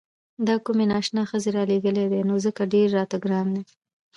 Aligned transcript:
دا 0.47 0.55
کومې 0.65 0.85
نا 0.89 0.95
اشنا 1.01 1.23
ښځې 1.29 1.49
رالېږلي 1.57 2.05
دي 2.11 2.21
نو 2.29 2.35
ځکه 2.45 2.61
ډېر 2.73 2.87
راته 2.97 3.15
ګران 3.23 3.47
دي. 3.55 3.63